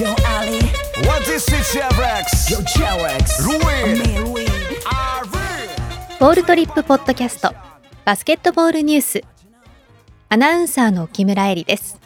[0.00, 0.56] Yo Ali,
[1.06, 2.50] What is it, Chevrex?
[2.50, 3.98] yo Cherex, Ruin.
[3.98, 4.46] me.
[6.18, 7.52] ボールトリップポッドキャスト。
[8.06, 9.22] バスケットボールニュース。
[10.30, 12.00] アナウンサーの木村恵里です。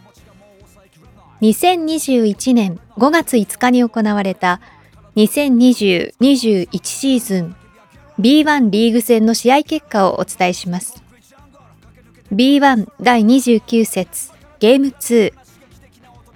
[1.41, 4.61] 2021年5月5日に行われた
[5.15, 7.57] 2020-21シーズン
[8.19, 11.01] B1 リーグ戦の試合結果をお伝えします。
[12.33, 15.44] B1 第29節ゲーム2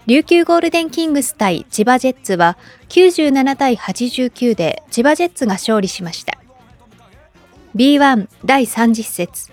[0.09, 2.57] 琉球ゴールデンキングス対千葉ジェッツは
[2.89, 6.39] 97対89で千葉ジェッツが勝利しました。
[7.77, 9.53] B1 第30節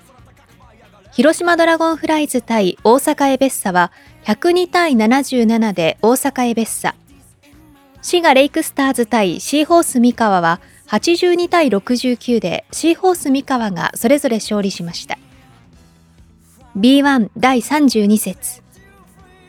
[1.11, 3.91] 広島ドラゴンフライズ対大阪エベッサは
[4.23, 6.95] 102対77で大阪エベッサ。
[8.01, 15.17] 滋賀レイクスターズ対シーホース三河は82対69でシーホース三河がそれぞれ勝利しました。
[16.77, 18.63] B1 第32節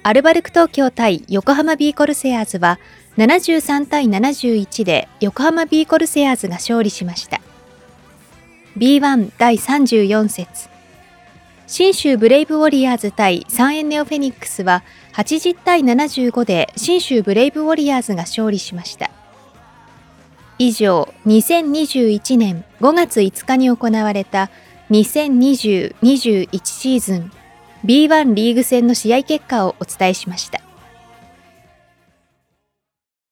[0.06, 2.78] アルバルク東京対横浜ビーコルセアーズは
[3.16, 7.41] 73対71で横浜ビーコルセアーズが勝利しました。
[8.78, 10.69] B1 第34節。
[11.66, 19.11] 信州ブレイブウォリアーズ対サンエンネオフェニックスは80対75で新州ブレイブウォリアーズが勝利しました。
[20.61, 24.50] 以上2021年5月5日に行われた
[24.91, 27.33] 2020-21シーズン。
[27.84, 30.60] B1 リーグ戦の試合結果をお伝えしました。